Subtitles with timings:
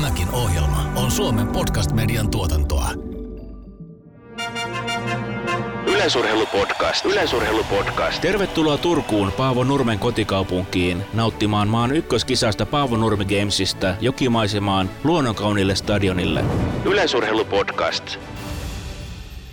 [0.00, 2.90] Tämäkin ohjelma on Suomen podcast-median tuotantoa.
[5.86, 7.04] Yleisurheilupodcast.
[7.04, 8.20] Yleisurheilupodcast.
[8.20, 16.44] Tervetuloa Turkuun Paavo Nurmen kotikaupunkiin nauttimaan maan ykköskisasta Paavo Nurmi Gamesista jokimaisemaan luonnonkaunille stadionille.
[16.84, 18.18] Yleisurheilupodcast.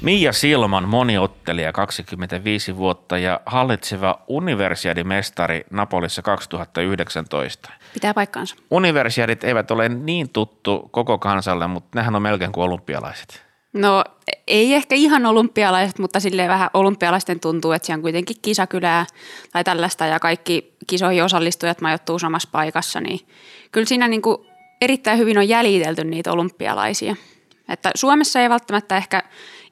[0.02, 7.70] Mia Silman moniottelija 25 vuotta ja hallitseva universiadimestari Napolissa 2019.
[7.94, 8.56] Pitää paikkaansa.
[8.72, 13.44] Universiadit eivät ole niin tuttu koko kansalle, mutta nehän on melkein kuin olympialaiset.
[13.74, 14.04] No
[14.48, 19.06] ei ehkä ihan olympialaiset, mutta silleen vähän olympialaisten tuntuu, että siellä on kuitenkin kisakylää
[19.52, 23.20] tai tällaista ja kaikki kisoihin osallistujat majoittuu samassa paikassa, niin
[23.72, 24.38] kyllä siinä niin kuin
[24.82, 27.16] erittäin hyvin on jäljitelty niitä olympialaisia.
[27.70, 29.24] Että Suomessa ei välttämättä ehkä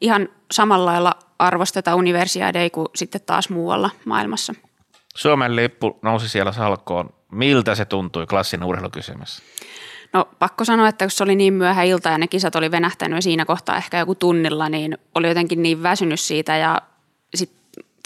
[0.01, 4.53] ihan samalla lailla arvosteta universiaadeja kuin sitten taas muualla maailmassa.
[5.15, 7.09] Suomen lippu nousi siellä salkkoon.
[7.31, 9.41] Miltä se tuntui klassinen urheilukysymys?
[10.13, 13.23] No pakko sanoa, että kun se oli niin myöhä ilta ja ne kisat oli venähtänyt
[13.23, 16.81] siinä kohtaa ehkä joku tunnilla, niin oli jotenkin niin väsynyt siitä ja
[17.35, 17.51] sit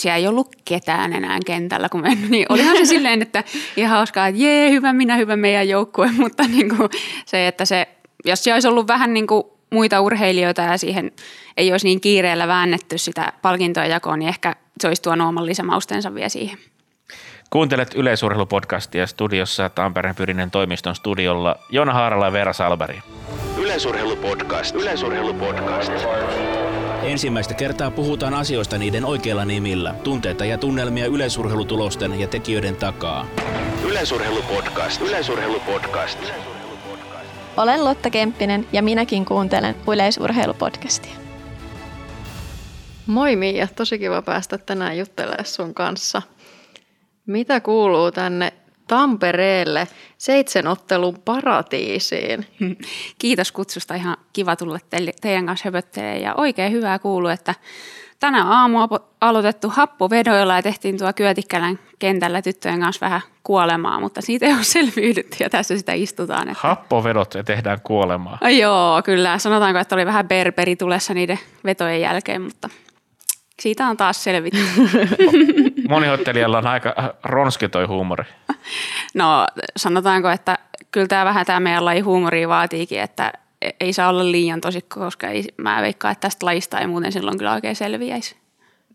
[0.01, 2.29] siellä ei ollut ketään enää kentällä, kun mennyt.
[2.29, 3.43] Niin olihan se silleen, että
[3.77, 6.89] ihan hauskaa, että jee, hyvä minä, hyvä meidän joukkue, mutta niin kuin
[7.25, 7.87] se, että se,
[8.25, 11.11] jos siellä olisi ollut vähän niin kuin muita urheilijoita ja siihen
[11.57, 16.15] ei olisi niin kiireellä väännetty sitä palkintojen jakoon, niin ehkä se olisi tuonut oman lisämaustensa
[16.15, 16.57] vielä siihen.
[17.49, 23.01] Kuuntelet yleisurheilupodcastia studiossa Tampereen Pyrinen toimiston studiolla Jona Haarala ja Veera Salberi.
[23.57, 24.75] Yleisurheilupodcast.
[24.75, 25.91] Yleisurheilupodcast.
[27.03, 33.25] Ensimmäistä kertaa puhutaan asioista niiden oikeilla nimillä, tunteita ja tunnelmia yleisurheilutulosten ja tekijöiden takaa.
[33.83, 35.01] Yleisurheilupodcast.
[35.01, 36.19] Yleisurheilupodcast.
[37.59, 41.15] Olen Lotta Kemppinen ja minäkin kuuntelen yleisurheilupodcastia.
[43.07, 46.21] Moi Miia, tosi kiva päästä tänään juttelemaan sun kanssa.
[47.25, 48.53] Mitä kuuluu tänne
[48.87, 52.45] Tampereelle seitsemänottelun paratiisiin?
[53.21, 57.55] Kiitos kutsusta, ihan kiva tulla teille, teidän kanssa höpöttelemään ja oikein hyvää kuuluu, että
[58.19, 58.87] tänä aamua
[59.21, 64.63] aloitettu happovedoilla ja tehtiin tuo Kyötikkälän kentällä tyttöjen kanssa vähän kuolemaa, mutta siitä ei ole
[64.63, 66.49] selviydytty ja tässä sitä istutaan.
[66.49, 66.67] Että...
[66.67, 68.37] Happovedot ja tehdään kuolemaa.
[68.41, 69.37] Oh, joo, kyllä.
[69.37, 72.69] Sanotaanko, että oli vähän berberi tulessa niiden vetojen jälkeen, mutta
[73.59, 74.59] siitä on taas selvitty.
[75.89, 78.23] Moniottelijalla on aika ronski toi huumori.
[79.13, 80.57] No sanotaanko, että
[80.91, 83.33] kyllä tämä vähän tämä meidän laji huumoria vaatiikin, että
[83.79, 87.37] ei saa olla liian tosikko, koska ei, mä veikkaan, että tästä lajista ei muuten silloin
[87.37, 88.35] kyllä oikein selviäisi.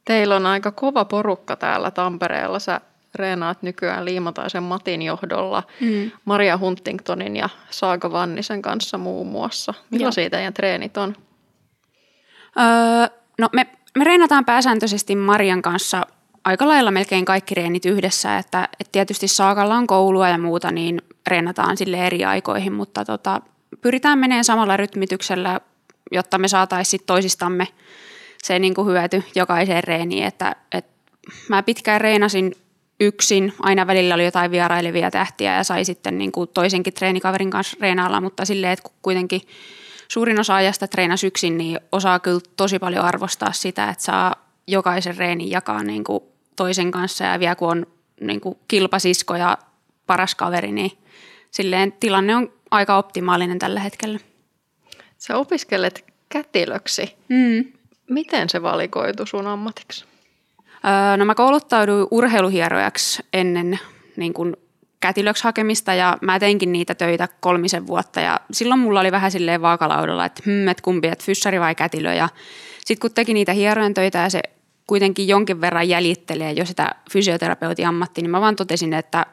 [0.04, 2.58] Teillä on aika kova porukka täällä Tampereella.
[2.58, 2.80] Sä
[3.14, 6.10] reenaat nykyään Liimataisen Matin johdolla mm.
[6.24, 9.74] Maria Huntingtonin ja Saaga Vannisen kanssa muun muassa.
[9.90, 11.16] Millaisia teidän treenit on?
[12.58, 13.66] Öö, no me,
[13.98, 16.06] me reenataan pääsääntöisesti Marian kanssa
[16.44, 21.02] aika lailla melkein kaikki reenit yhdessä, että, että tietysti Saakalla on koulua ja muuta, niin
[21.26, 23.40] reenataan sille eri aikoihin, mutta tota,
[23.80, 25.60] pyritään menemään samalla rytmityksellä,
[26.12, 27.68] jotta me saataisiin toisistamme
[28.42, 30.92] se niin kuin hyöty jokaiseen reeniin, että, että
[31.48, 32.56] mä pitkään reenasin
[33.00, 37.76] yksin, aina välillä oli jotain vierailevia tähtiä ja sai sitten niin kuin toisenkin treenikaverin kanssa
[37.80, 39.40] reenailla, mutta silleen, että kuitenkin
[40.08, 44.34] suurin osa ajasta treenasi yksin, niin osaa kyllä tosi paljon arvostaa sitä, että saa
[44.66, 46.22] jokaisen reenin jakaa niin kuin
[46.56, 47.86] toisen kanssa ja vielä kun on
[48.20, 49.58] niin kuin kilpasisko ja
[50.06, 50.90] paras kaveri, niin
[51.50, 54.18] silleen tilanne on aika optimaalinen tällä hetkellä.
[55.18, 57.16] Sä opiskelet kätilöksi.
[57.28, 57.72] Mm.
[58.10, 60.04] Miten se valikoitu sun ammatiksi?
[61.16, 63.78] No mä kouluttauduin urheiluhierojaksi ennen
[64.16, 64.56] niin kuin
[65.00, 69.62] kätilöksi hakemista ja mä teinkin niitä töitä kolmisen vuotta ja silloin mulla oli vähän silleen
[69.62, 72.28] vaakalaudalla, että hmm, et kumpi, että fyssari vai kätilö ja
[72.78, 74.40] sitten kun teki niitä hierojen töitä ja se
[74.86, 79.26] kuitenkin jonkin verran jäljittelee jo sitä fysioterapeutin ammatti, niin mä vaan totesin, että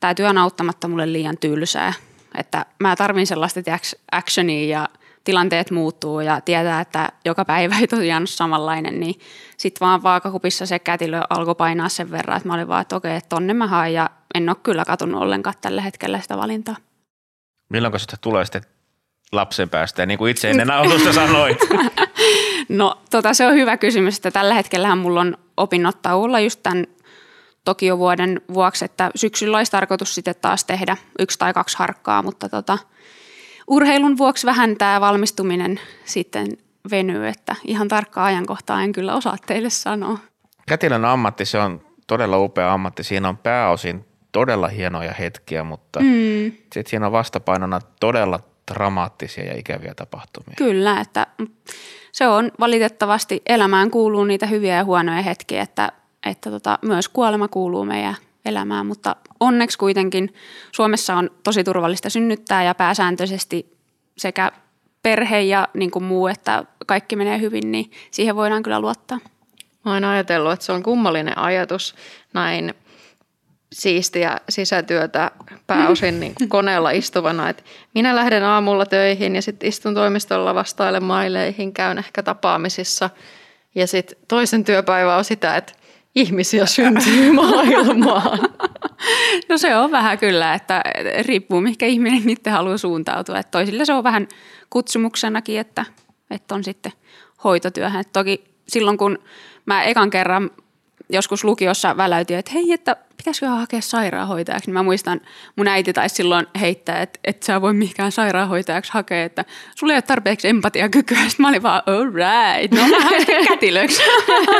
[0.00, 1.92] tämä työ on auttamatta mulle liian tylsää.
[2.38, 3.60] Että mä tarvin sellaista
[4.12, 4.88] actionia ja
[5.24, 9.14] tilanteet muuttuu ja tietää, että joka päivä ei tosiaan ole samanlainen, niin
[9.56, 13.16] sitten vaan vaakakupissa se kätilö alkoi painaa sen verran, että mä olin vaan, että okei,
[13.16, 16.76] että tonne mä haen ja en ole kyllä katunut ollenkaan tällä hetkellä sitä valintaa.
[17.70, 18.62] Milloin se tulee sitten
[19.32, 21.58] lapsen päästä, niin kuin itse ennen autosta sanoit?
[22.68, 26.86] no tota, se on hyvä kysymys, että tällä hetkellä mulla on opinnot tauolla just tämän
[27.64, 32.78] Tokio-vuoden vuoksi, että syksyllä olisi tarkoitus sitten taas tehdä yksi tai kaksi harkkaa, mutta tota,
[33.66, 36.46] urheilun vuoksi vähän tämä valmistuminen sitten
[36.90, 40.18] venyy, että ihan tarkkaa ajankohtaa en kyllä osaa teille sanoa.
[40.68, 43.04] Kätilön ammatti, se on todella upea ammatti.
[43.04, 46.52] Siinä on pääosin todella hienoja hetkiä, mutta mm.
[46.62, 48.40] sitten siinä on vastapainona todella
[48.74, 50.54] dramaattisia ja ikäviä tapahtumia.
[50.56, 51.26] Kyllä, että
[52.12, 55.92] se on valitettavasti, elämään kuuluu niitä hyviä ja huonoja hetkiä, että,
[56.26, 60.34] että tota, myös kuolema kuuluu meidän elämää, mutta onneksi kuitenkin
[60.72, 63.76] Suomessa on tosi turvallista synnyttää ja pääsääntöisesti
[64.18, 64.52] sekä
[65.02, 69.18] perhe ja niin kuin muu, että kaikki menee hyvin, niin siihen voidaan kyllä luottaa.
[69.84, 71.94] Mä oon ajatellut, että se on kummallinen ajatus
[72.32, 72.74] näin
[73.72, 75.30] siistiä sisätyötä
[75.66, 77.48] pääosin niin kuin koneella istuvana.
[77.48, 77.62] Että
[77.94, 83.10] minä lähden aamulla töihin ja sitten istun toimistolla vastaille maileihin, käyn ehkä tapaamisissa.
[83.74, 85.72] Ja sitten toisen työpäivä on sitä, että
[86.14, 88.38] ihmisiä syntyy maailmaan.
[89.48, 90.82] No se on vähän kyllä, että
[91.26, 93.38] riippuu mihinkä ihminen itse haluaa suuntautua.
[93.38, 94.28] Että toisille se on vähän
[94.70, 95.84] kutsumuksenakin, että,
[96.30, 96.92] että on sitten
[97.44, 98.00] hoitotyöhön.
[98.00, 99.18] Et toki silloin kun
[99.66, 100.50] mä ekan kerran
[101.12, 105.20] joskus lukiossa väläytin, että hei, että pitäisikö hakea sairaanhoitajaksi, niin mä muistan,
[105.56, 109.44] mun äiti taisi silloin heittää, että et sä voi mihinkään sairaanhoitajaksi hakea, että
[109.74, 111.18] sulla ei ole tarpeeksi empatiakykyä.
[111.18, 114.02] Sitten mä olin vaan, all right, no mä kätilöksi.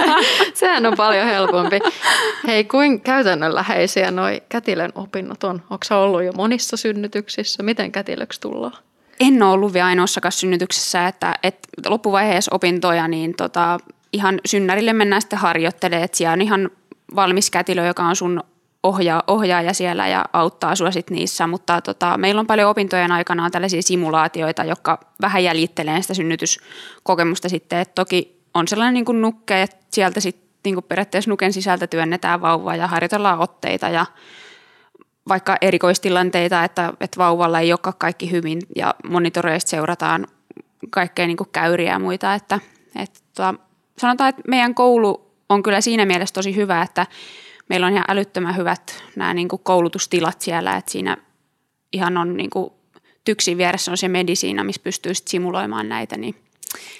[0.54, 1.78] Sehän on paljon helpompi.
[2.46, 5.62] Hei, kuin käytännönläheisiä noi kätilön opinnot on?
[5.70, 7.62] Onko sä ollut jo monissa synnytyksissä?
[7.62, 8.76] Miten kätilöksi tullaan?
[9.20, 13.78] En ole ollut vielä ainoassakaan synnytyksessä, että, että loppuvaiheessa opintoja, niin tota,
[14.12, 16.70] ihan synnärille mennään sitten harjoittelemaan, että siellä on ihan
[17.16, 18.44] valmis kätilö, joka on sun
[18.82, 23.50] ohjaa, ohjaaja siellä ja auttaa sua sit niissä, mutta tota, meillä on paljon opintojen aikana
[23.50, 29.62] tällaisia simulaatioita, jotka vähän jäljittelee sitä synnytyskokemusta sitten, että toki on sellainen niin kuin nukke,
[29.62, 34.06] että sieltä sitten niin periaatteessa nuken sisältä työnnetään vauvaa ja harjoitellaan otteita ja
[35.28, 40.26] vaikka erikoistilanteita, että, että vauvalla ei olekaan kaikki hyvin ja monitoreista seurataan
[40.90, 42.60] kaikkea niin kuin käyriä ja muita, että,
[42.96, 43.54] että tota,
[43.98, 47.06] sanotaan, että meidän koulu on kyllä siinä mielessä tosi hyvä, että
[47.68, 51.16] meillä on ihan älyttömän hyvät nämä niin kuin koulutustilat siellä, että siinä
[51.92, 52.72] ihan on niin kuin
[53.24, 56.34] tyksin vieressä on se medisiina, missä pystyy sit simuloimaan näitä, niin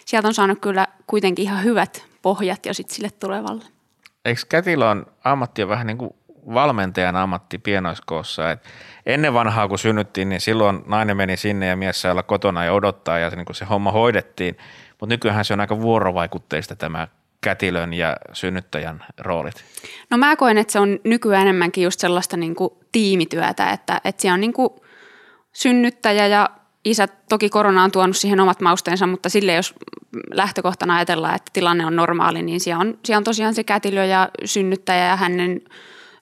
[0.05, 3.65] sieltä on saanut kyllä kuitenkin ihan hyvät pohjat jo sitten sille tulevalle.
[4.25, 6.15] Eikö kätilö on ammatti on vähän niin kuin
[6.55, 8.51] valmentajan ammatti pienoiskoossa.
[8.51, 8.61] Et
[9.07, 12.73] ennen vanhaa, kun synnyttiin, niin silloin nainen meni sinne ja mies sai olla kotona ja
[12.73, 14.57] odottaa ja se, niin se homma hoidettiin.
[15.03, 17.09] Mutta nykyään se on aika vuorovaikutteista tämä
[17.41, 19.65] kätilön ja synnyttäjän roolit?
[20.11, 24.23] No mä koen, että se on nykyään enemmänkin just sellaista niin kuin tiimityötä, että, että
[24.23, 24.71] siellä on niin kuin
[25.53, 26.51] synnyttäjä ja
[26.85, 29.75] isä, toki korona on tuonut siihen omat mausteensa, mutta sille jos
[30.31, 34.29] lähtökohtana ajatellaan, että tilanne on normaali, niin siellä on, siellä on tosiaan se kätilö ja
[34.45, 35.61] synnyttäjä ja hänen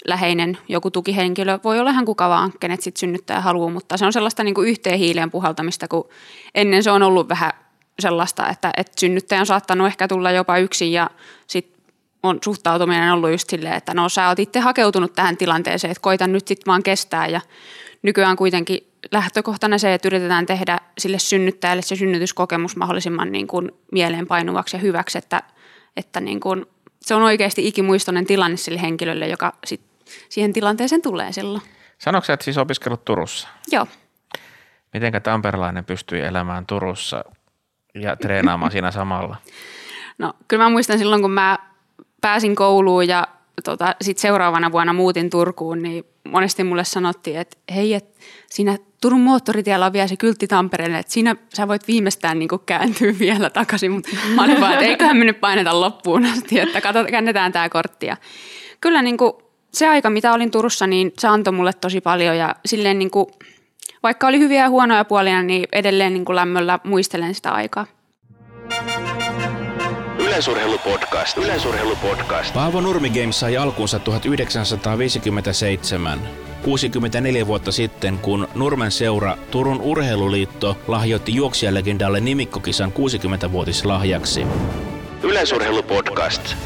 [0.06, 4.12] läheinen joku tukihenkilö, voi olla ihan kuka vaan, kenet sitten synnyttäjä haluaa, mutta se on
[4.12, 6.08] sellaista niin kuin yhteen hiileen puhaltamista, kun
[6.54, 7.52] ennen se on ollut vähän
[8.00, 11.10] sellaista, että, että synnyttäjä on saattanut ehkä tulla jopa yksin ja
[11.46, 11.80] sitten
[12.22, 16.26] on suhtautuminen ollut just silleen, että no sä oot itse hakeutunut tähän tilanteeseen, että koita
[16.26, 17.40] nyt sitten vaan kestää ja
[18.02, 24.76] nykyään kuitenkin lähtökohtana se, että yritetään tehdä sille synnyttäjälle se synnytyskokemus mahdollisimman niin kuin mieleenpainuvaksi
[24.76, 25.42] ja hyväksi, että,
[25.96, 26.66] että niin kuin
[27.00, 29.80] se on oikeasti ikimuistoinen tilanne sille henkilölle, joka sit
[30.28, 31.62] siihen tilanteeseen tulee silloin.
[31.98, 33.48] Sanoitko että siis opiskellut Turussa?
[33.72, 33.86] Joo.
[34.92, 37.24] Mitenkä tamperelainen pystyy elämään Turussa
[37.94, 39.36] ja treenaamaan siinä samalla?
[40.18, 41.58] No kyllä mä muistan silloin, kun mä
[42.20, 43.28] pääsin kouluun ja
[43.64, 48.16] tota, sit seuraavana vuonna muutin Turkuun, niin monesti mulle sanottiin, että hei, et
[48.50, 53.14] siinä Turun moottoritiellä on vielä se kyltti Tampereelle, että siinä sä voit viimeistään niin kääntyä
[53.18, 57.06] vielä takaisin, mutta mä olin vaan, että eiköhän me nyt paineta loppuun asti, että katsot,
[57.10, 58.06] käännetään tämä kortti.
[58.06, 58.16] Ja
[58.80, 59.32] kyllä niin kuin
[59.72, 63.26] se aika, mitä olin Turussa, niin se antoi mulle tosi paljon ja silleen niin kuin,
[64.02, 67.86] vaikka oli hyviä ja huonoja puolia, niin edelleen niin kuin lämmöllä muistelen sitä aikaa.
[70.18, 71.38] Yleisurheilupodcast.
[71.38, 72.54] Yleisurheilupodcast.
[72.54, 76.18] Paavo Nurmi Games sai alkuunsa 1957.
[76.62, 84.46] 64 vuotta sitten, kun Nurmen seura Turun Urheiluliitto lahjoitti juoksijalegendalle nimikkokisan 60-vuotislahjaksi.
[85.22, 86.56] Yleisurheilupodcast.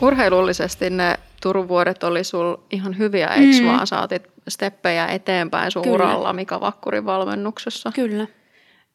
[0.00, 3.66] Urheilullisesti ne Turun vuodet oli sul ihan hyviä, eikö mm.
[3.66, 7.92] vaan saatit steppejä eteenpäin sun uralla Mika Vakkurin valmennuksessa.
[7.94, 8.26] Kyllä.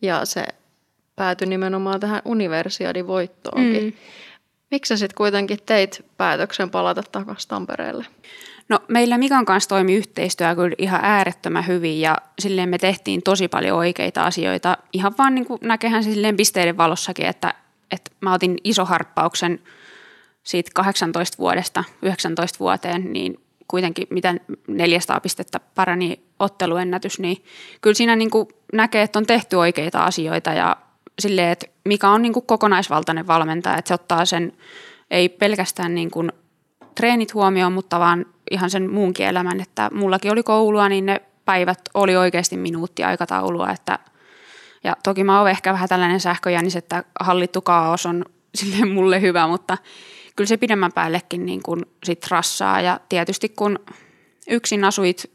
[0.02, 0.46] Ja se
[1.16, 3.84] päätyi nimenomaan tähän universiadin voittoonkin.
[3.84, 3.94] Mm.
[4.72, 8.06] Miksi sä sitten kuitenkin teit päätöksen palata takaisin Tampereelle?
[8.70, 13.48] No meillä Mikan kanssa toimi yhteistyö kyllä ihan äärettömän hyvin ja silleen me tehtiin tosi
[13.48, 14.78] paljon oikeita asioita.
[14.94, 17.54] Ihan vaan niin kuin näkehän se silleen pisteiden valossakin, että,
[17.92, 19.60] että mä otin iso harppauksen
[20.44, 27.44] siitä 18 vuodesta 19 vuoteen, niin kuitenkin miten 400 pistettä parani otteluennätys, niin
[27.82, 30.78] kyllä siinä niin kuin näkee, että on tehty oikeita asioita ja
[31.20, 34.54] silleen, että mikä on niin kuin kokonaisvaltainen valmentaja, että se ottaa sen
[35.12, 36.32] ei pelkästään niin kuin
[36.96, 41.80] treenit huomioon, mutta vaan ihan sen muunkin elämän, että mullakin oli koulua, niin ne päivät
[41.94, 44.00] oli oikeasti minuuttiaikataulua, että
[44.84, 49.48] ja toki mä oon ehkä vähän tällainen sähköjännis, että hallittu kaos on sille mulle hyvä,
[49.48, 49.78] mutta
[50.36, 53.80] kyllä se pidemmän päällekin niin kuin sit rassaa ja tietysti kun
[54.50, 55.32] yksin asuit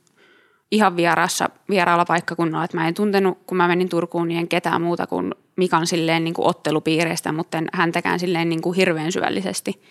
[0.71, 4.83] ihan vieraassa, vieraalla paikkakunnalla, että mä en tuntenut, kun mä menin Turkuun, niin en ketään
[4.83, 9.83] muuta kuin Mikan silleen niin kuin ottelupiireistä, mutta en häntäkään silleen niin kuin hirveän syvällisesti.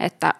[0.00, 0.34] Että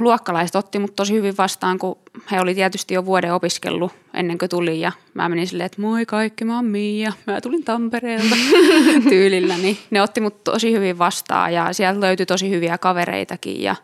[0.00, 1.98] luokkalaiset otti mut tosi hyvin vastaan, kun
[2.30, 4.80] he oli tietysti jo vuoden opiskellut ennen kuin tuli.
[4.80, 8.36] Ja mä menin silleen, että moi kaikki, mä oon Miia, mä tulin Tampereelta
[9.08, 13.76] tyylillä, niin ne otti mut tosi hyvin vastaan ja sieltä löytyi tosi hyviä kavereitakin ja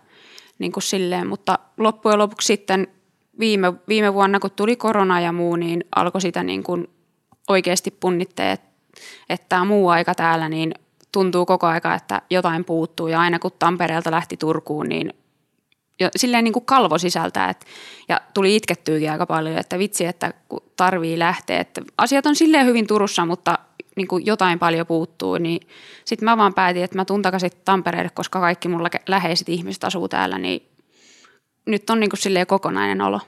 [0.58, 2.88] niin kuin silleen, mutta loppujen lopuksi sitten
[3.38, 6.88] viime, viime vuonna, kun tuli korona ja muu, niin alkoi sitä niin kuin
[7.48, 8.68] oikeasti punnittee, että,
[9.28, 10.74] että tämä muu aika täällä, niin
[11.16, 15.12] tuntuu koko aika, että jotain puuttuu ja aina kun Tampereelta lähti Turkuun, niin
[16.00, 17.66] jo, silleen niin kuin kalvo sisältää, että,
[18.08, 20.34] ja tuli itkettyykin aika paljon, että vitsi, että
[20.76, 23.58] tarvii lähteä, että asiat on silleen hyvin Turussa, mutta
[23.96, 25.68] niin kuin jotain paljon puuttuu, niin
[26.04, 30.08] sitten mä vaan päätin, että mä tuun takaisin Tampereelle, koska kaikki mulla läheiset ihmiset asuu
[30.08, 30.68] täällä, niin
[31.66, 33.20] nyt on niin kuin silleen kokonainen olo.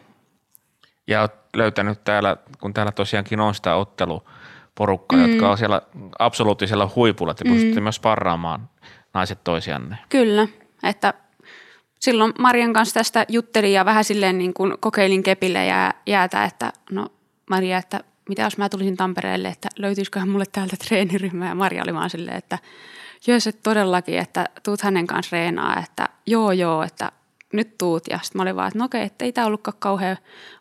[1.06, 3.74] Ja olet löytänyt täällä, kun täällä tosiaankin on sitä
[4.78, 5.30] otteluporukkaa, mm.
[5.30, 5.82] jotka on siellä
[6.18, 7.52] absoluuttisella huipulla, että mm.
[7.52, 8.68] pystytte myös parraamaan
[9.14, 9.98] naiset toisianne.
[10.08, 10.48] Kyllä,
[10.82, 11.14] että
[12.00, 16.72] silloin Marian kanssa tästä juttelin ja vähän silleen niin kuin kokeilin kepille ja jäätä, että
[16.90, 17.06] no
[17.50, 21.94] Maria, että mitä jos mä tulisin Tampereelle, että löytyisiköhän mulle täältä treeniryhmä ja Maria oli
[21.94, 22.58] vaan silleen, että
[23.26, 27.12] jös, että todellakin, että tuut hänen kanssa reenaa, että joo joo, että
[27.52, 28.04] nyt tuut.
[28.10, 30.16] Ja sitten mä olin vaan, että no okei, että ei tämä ollutkaan kauhean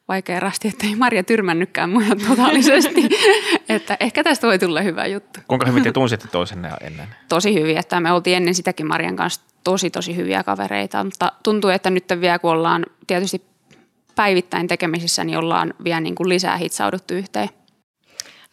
[0.08, 3.10] vaikea rasti, että ei Maria tyrmännytkään mua totaalisesti.
[3.70, 5.40] että ehkä tästä voi tulla hyvä juttu.
[5.48, 7.08] Kuinka hyvin te tunsitte toisenne ennen?
[7.30, 11.70] Tosi hyvin, että me oltiin ennen sitäkin Marian kanssa tosi tosi hyviä kavereita, mutta tuntuu,
[11.70, 13.42] että nyt vielä kun ollaan tietysti
[14.16, 17.50] päivittäin tekemisissä, niin ollaan vielä niin kuin lisää hitsauduttu yhteen.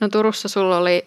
[0.00, 1.06] No Turussa sulla oli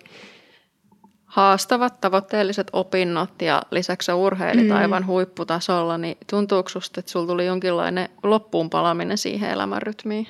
[1.38, 4.76] haastavat tavoitteelliset opinnot ja lisäksi urheilit mm.
[4.76, 10.28] aivan huipputasolla, niin tuntuuko susta, että sulla tuli jonkinlainen loppuun palaminen siihen elämänrytmiin?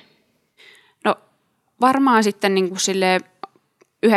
[1.06, 1.16] No
[1.82, 3.22] varmaan sitten niin kuin sille
[4.06, 4.10] 19-20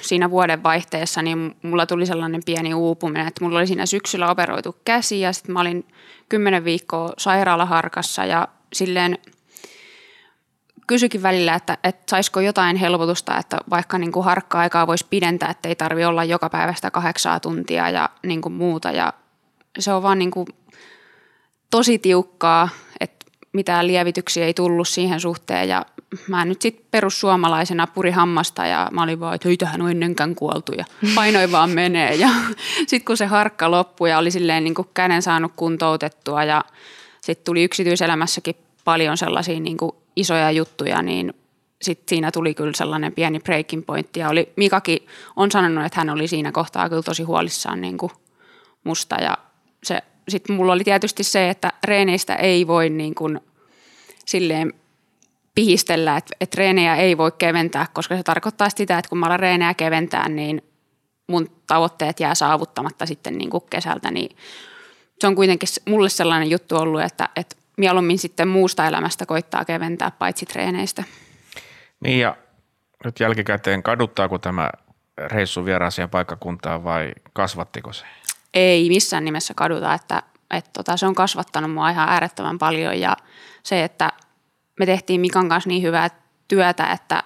[0.00, 4.76] siinä vuoden vaihteessa, niin mulla tuli sellainen pieni uupuminen, että mulla oli siinä syksyllä operoitu
[4.84, 5.84] käsi ja sitten mä olin
[6.28, 9.18] 10 viikkoa sairaalaharkassa ja silleen–
[10.86, 15.68] kysyikin välillä, että, että saisiko jotain helpotusta, että vaikka niin kuin harkka-aikaa voisi pidentää, että
[15.68, 18.90] ei tarvi olla joka päivästä kahdeksaa tuntia ja niin kuin muuta.
[18.90, 19.12] Ja
[19.78, 20.46] se on vaan niin kuin
[21.70, 22.68] tosi tiukkaa,
[23.00, 25.86] että mitään lievityksiä ei tullut siihen suhteen ja
[26.28, 30.34] mä nyt sitten perussuomalaisena puri hammasta ja mä olin vaan, että ei tähän ole ennenkään
[30.34, 32.14] kuoltu ja painoin vaan menee.
[32.14, 32.28] Ja
[32.86, 36.64] sitten kun se harkka loppui ja oli silleen niin kuin käden saanut kuntoutettua ja
[37.20, 41.34] sitten tuli yksityiselämässäkin paljon sellaisia niin kuin isoja juttuja, niin
[41.82, 44.16] sitten siinä tuli kyllä sellainen pieni breaking point.
[44.16, 48.12] Ja oli, Mikakin on sanonut, että hän oli siinä kohtaa kyllä tosi huolissaan niin kuin
[48.84, 49.16] musta.
[49.16, 49.38] Ja
[49.82, 53.40] se, sitten mulla oli tietysti se, että reeneistä ei voi niin kuin
[54.26, 54.74] silleen
[55.54, 59.40] pihistellä, että, että reenejä ei voi keventää, koska se tarkoittaa sitä, että kun mä alan
[59.40, 60.62] reenejä keventää, niin
[61.28, 64.36] mun tavoitteet jää saavuttamatta sitten niin kuin kesältä, niin
[65.20, 70.10] se on kuitenkin mulle sellainen juttu ollut, että, että mieluummin sitten muusta elämästä koittaa keventää
[70.10, 71.04] paitsi treeneistä.
[72.00, 72.36] Niin ja
[73.04, 74.70] nyt jälkikäteen kaduttaako tämä
[75.18, 78.04] reissu vieraaseen paikkakuntaan vai kasvattiko se?
[78.54, 83.16] Ei missään nimessä kaduta, että, että tota, se on kasvattanut mua ihan äärettömän paljon ja
[83.62, 84.12] se, että
[84.80, 86.10] me tehtiin Mikan kanssa niin hyvää
[86.48, 87.22] työtä, että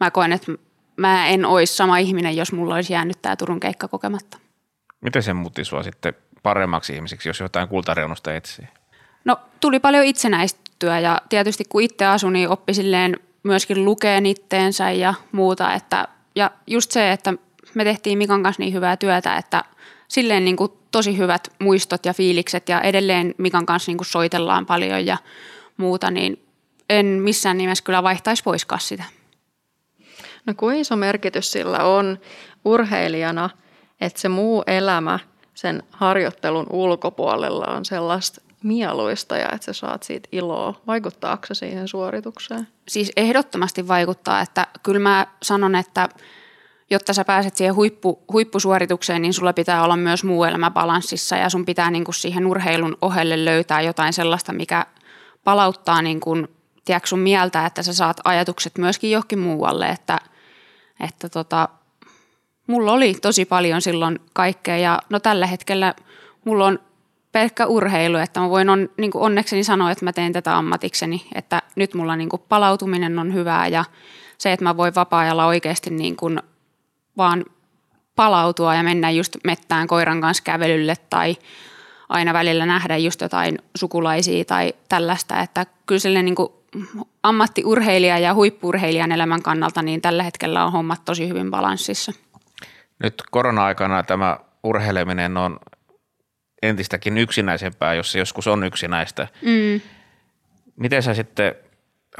[0.00, 0.52] mä koen, että
[0.96, 4.38] mä en olisi sama ihminen, jos mulla olisi jäänyt tämä Turun keikka kokematta.
[5.00, 8.68] Miten se muutti sua sitten paremmaksi ihmiseksi, jos jotain kultareunusta etsii?
[9.24, 14.90] No tuli paljon itsenäistyä ja tietysti kun itse asui, niin oppi silleen myöskin lukeen itteensä
[14.90, 15.74] ja muuta.
[15.74, 17.34] Että, ja just se, että
[17.74, 19.64] me tehtiin Mikan kanssa niin hyvää työtä, että
[20.08, 24.66] silleen niin kuin tosi hyvät muistot ja fiilikset ja edelleen Mikan kanssa niin kuin soitellaan
[24.66, 25.16] paljon ja
[25.76, 26.42] muuta, niin
[26.90, 29.04] en missään nimessä kyllä vaihtaisi poiskaan sitä.
[30.46, 32.18] No kuinka iso merkitys sillä on
[32.64, 33.50] urheilijana,
[34.00, 35.18] että se muu elämä
[35.54, 40.80] sen harjoittelun ulkopuolella on sellaista mieluista ja että sä saat siitä iloa.
[40.86, 42.68] Vaikuttaako se siihen suoritukseen?
[42.88, 46.08] Siis ehdottomasti vaikuttaa, että kyllä mä sanon, että
[46.90, 51.50] jotta sä pääset siihen huippu, huippusuoritukseen, niin sulla pitää olla myös muu elämä balanssissa ja
[51.50, 54.86] sun pitää niin siihen urheilun ohelle löytää jotain sellaista, mikä
[55.44, 56.20] palauttaa niin
[56.84, 60.18] tiedätkö, sun mieltä, että sä saat ajatukset myöskin johonkin muualle, että,
[61.00, 61.68] että tota,
[62.66, 65.94] mulla oli tosi paljon silloin kaikkea ja no tällä hetkellä
[66.44, 66.78] mulla on
[67.38, 71.26] pelkkä urheilu, että mä voin on, niin kuin onnekseni sanoa, että mä teen tätä ammatikseni,
[71.34, 73.84] että nyt mulla niin kuin palautuminen on hyvää ja
[74.38, 76.42] se, että mä voin vapaa-ajalla oikeasti niin kuin
[77.16, 77.44] vaan
[78.16, 81.36] palautua ja mennä just mettään koiran kanssa kävelylle tai
[82.08, 86.48] aina välillä nähdä just jotain sukulaisia tai tällaista, että kyllä sille niin kuin
[87.22, 92.12] ammattiurheilija ja huippurheilijan elämän kannalta niin tällä hetkellä on hommat tosi hyvin balanssissa.
[93.02, 95.58] Nyt korona-aikana tämä urheileminen on
[96.62, 99.28] entistäkin yksinäisempää, jos se joskus on yksinäistä.
[99.42, 99.80] Mm.
[100.76, 101.54] Miten sä sitten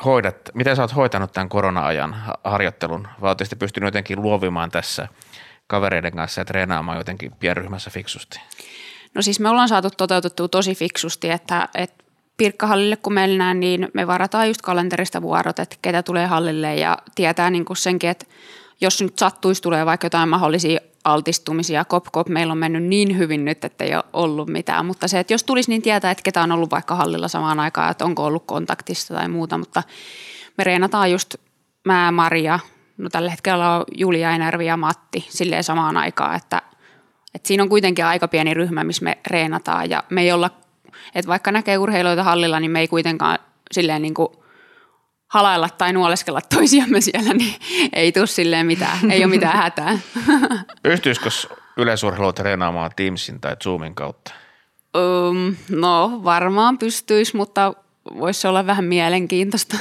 [0.04, 3.08] hoidat, miten sä oot hoitanut tämän korona-ajan harjoittelun?
[3.20, 5.08] Vai oot pystynyt jotenkin luovimaan tässä
[5.66, 8.40] kavereiden kanssa ja treenaamaan jotenkin pienryhmässä fiksusti?
[9.14, 12.04] No siis me ollaan saatu toteutettua tosi fiksusti, että, että
[12.36, 17.50] Pirkkahallille kun mennään, niin me varataan just kalenterista vuorot, että ketä tulee hallille ja tietää
[17.50, 18.26] niin kuin senkin, että
[18.80, 23.44] jos nyt sattuisi tulee vaikka jotain mahdollisia altistumisia, kop kop, meillä on mennyt niin hyvin
[23.44, 26.42] nyt, että ei ole ollut mitään, mutta se, että jos tulisi niin tietää, että ketä
[26.42, 29.82] on ollut vaikka hallilla samaan aikaan, että onko ollut kontaktista tai muuta, mutta
[30.58, 31.34] me reenataan just
[31.84, 32.58] mä, Maria,
[32.96, 36.62] no tällä hetkellä on Julia Enervi ja Matti silleen samaan aikaan, että,
[37.34, 39.90] että siinä on kuitenkin aika pieni ryhmä, missä me reenataan.
[39.90, 40.50] Ja me ei olla,
[41.14, 43.38] että vaikka näkee urheiluita hallilla, niin me ei kuitenkaan
[43.72, 44.28] silleen niin kuin
[45.28, 47.54] halailla tai nuoleskella toisiamme siellä, niin
[47.92, 49.98] ei tule silleen mitään, ei ole mitään hätää.
[50.82, 51.30] Pystyisikö
[51.76, 54.32] yleisurheilua treenaamaan Teamsin tai Zoomin kautta?
[54.96, 57.74] Um, no varmaan pystyisi, mutta
[58.18, 59.76] voisi olla vähän mielenkiintoista.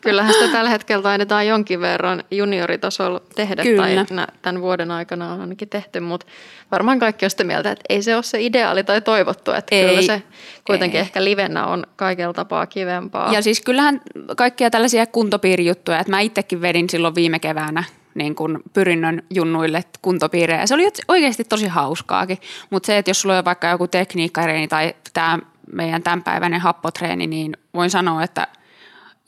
[0.00, 3.82] Kyllähän sitä tällä hetkellä taidetaan jonkin verran junioritasolla tehdä, Kyllä.
[3.82, 6.26] tai tämän vuoden aikana on ainakin tehty, mutta
[6.70, 9.88] varmaan kaikki on sitä mieltä, että ei se ole se ideaali tai toivottu, että ei,
[9.88, 10.22] kyllä se
[10.64, 11.02] kuitenkin ei.
[11.02, 13.32] ehkä livenä on kaikella tapaa kivempaa.
[13.32, 14.00] Ja siis kyllähän
[14.36, 20.66] kaikkia tällaisia kuntopiirijuttuja, että mä itsekin vedin silloin viime keväänä niin kuin pyrinnön junnuille kuntopiirejä.
[20.66, 22.38] Se oli oikeasti tosi hauskaakin,
[22.70, 25.38] mutta se, että jos sulla on vaikka joku tekniikkareeni tai tämä
[25.72, 28.46] meidän tämänpäiväinen happotreeni, niin voin sanoa, että–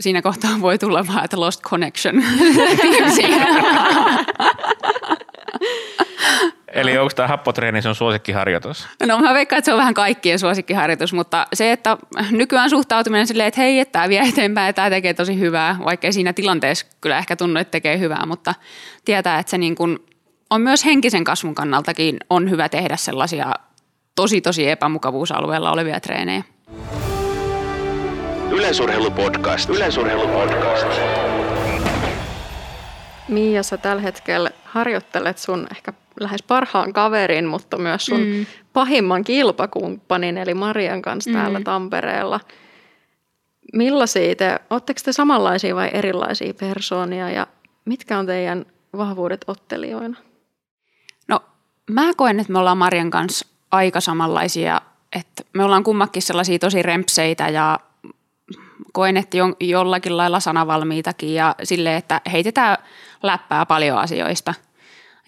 [0.00, 2.22] siinä kohtaa voi tulla vaan, että lost connection
[6.72, 8.88] Eli onko tämä happotreeni sun suosikkiharjoitus?
[9.06, 11.96] No mä veikkaan, että se on vähän kaikkien suosikkiharjoitus, mutta se, että
[12.30, 16.12] nykyään suhtautuminen silleen, että hei, että tämä vie eteenpäin ja tämä tekee tosi hyvää, vaikka
[16.12, 18.54] siinä tilanteessa kyllä ehkä tunnu, että tekee hyvää, mutta
[19.04, 19.98] tietää, että se niin kuin
[20.50, 23.52] on myös henkisen kasvun kannaltakin on hyvä tehdä sellaisia
[24.14, 26.42] tosi tosi epämukavuusalueella olevia treenejä.
[28.50, 29.70] Yleisurheilupodcast.
[29.70, 30.86] Yleisurheilupodcast.
[33.28, 38.46] Miia, sä tällä hetkellä harjoittelet sun ehkä lähes parhaan kaverin, mutta myös sun mm.
[38.72, 41.36] pahimman kilpakumppanin, eli Marian kanssa mm.
[41.36, 42.40] täällä Tampereella.
[43.72, 47.46] Millaisia te, ootteko te samanlaisia vai erilaisia persoonia ja
[47.84, 50.16] mitkä on teidän vahvuudet ottelijoina?
[51.28, 51.40] No
[51.90, 54.80] mä koen, että me ollaan Marian kanssa aika samanlaisia,
[55.12, 57.80] että me ollaan kummakin sellaisia tosi rempseitä ja
[58.98, 62.76] koen, että jollakin lailla sanavalmiitakin ja sille, että heitetään
[63.22, 64.54] läppää paljon asioista.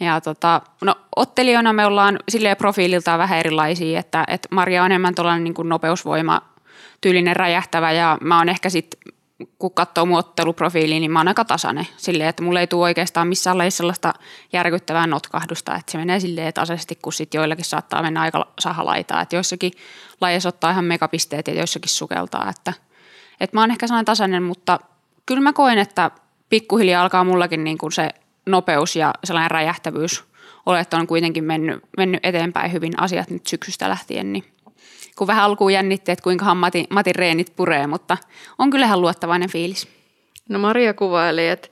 [0.00, 5.14] Ja tota, no, ottelijoina me ollaan silleen profiililtaan vähän erilaisia, että, että Maria on enemmän
[5.14, 6.42] tuollainen niin nopeusvoima
[7.00, 9.00] tyylinen räjähtävä ja mä oon ehkä sitten
[9.58, 11.86] kun katsoo mun otteluprofiiliin, niin mä oon aika tasainen.
[11.96, 14.14] Silleen, että mulle ei tule oikeastaan missään lajissa sellaista
[14.52, 19.20] järkyttävää notkahdusta, että se menee silleen tasaisesti, kun sitten joillakin saattaa mennä aika sahalaitaa.
[19.20, 19.72] Että joissakin
[20.20, 22.72] lajeissa ottaa ihan megapisteet ja joissakin sukeltaa, että–
[23.40, 24.80] et mä oon ehkä sellainen tasainen, mutta
[25.26, 26.10] kyllä mä koen, että
[26.48, 28.10] pikkuhiljaa alkaa mullakin niin kuin se
[28.46, 30.24] nopeus ja sellainen räjähtävyys
[30.66, 34.44] ole, että on kuitenkin mennyt, mennyt eteenpäin hyvin asiat nyt syksystä lähtien, niin
[35.16, 38.16] kun vähän alkuun jännitti, että kuinka Matin, Matin reenit puree, mutta
[38.58, 39.88] on kyllähän luottavainen fiilis.
[40.48, 41.68] No Maria kuvaili, että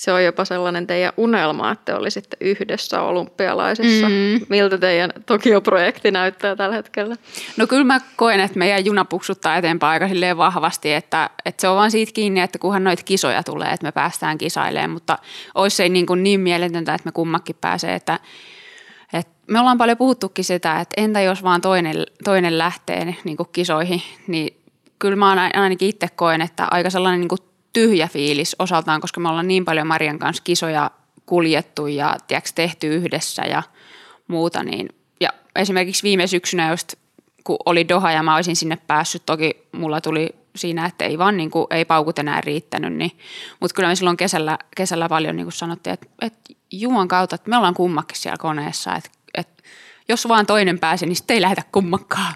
[0.00, 4.08] se on jopa sellainen teidän unelma, että te olisitte yhdessä olympialaisissa.
[4.08, 4.46] Mm.
[4.48, 7.16] Miltä teidän Tokio-projekti näyttää tällä hetkellä?
[7.56, 11.68] No kyllä mä koen, että meidän juna puksuttaa eteenpäin aika silleen vahvasti, että, että se
[11.68, 15.18] on vaan siitä kiinni, että kunhan noita kisoja tulee, että me päästään kisailemaan, mutta
[15.54, 18.18] olisi se niin, kuin niin mieletöntä, että me kummakin pääsee, että,
[19.12, 23.48] että me ollaan paljon puhuttukin sitä, että entä jos vaan toinen, toinen lähtee niin kuin
[23.52, 24.60] kisoihin, niin
[24.98, 29.28] kyllä mä ainakin itse koen, että aika sellainen niin kuin tyhjä fiilis osaltaan, koska me
[29.28, 30.90] ollaan niin paljon Marian kanssa kisoja
[31.26, 33.62] kuljettu ja tiedätkö, tehty yhdessä ja
[34.28, 34.62] muuta.
[34.62, 34.88] Niin,
[35.20, 36.94] ja esimerkiksi viime syksynä just
[37.44, 41.36] kun oli Doha ja mä olisin sinne päässyt, toki mulla tuli siinä, että ei vaan
[41.36, 43.10] niin kuin, ei paukut enää riittänyt, niin,
[43.60, 47.56] mutta kyllä me silloin kesällä, kesällä paljon niin sanottiin, että, että Juman kautta, että me
[47.56, 49.10] ollaan kummakin siellä koneessa, että
[50.10, 52.34] jos vaan toinen pääsee, niin sitten ei lähdetä kummakkaan